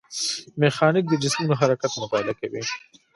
میخانیک 0.61 1.05
د 1.09 1.13
جسمونو 1.23 1.55
حرکت 1.61 1.91
مطالعه 2.01 2.33
کوي. 2.41 2.61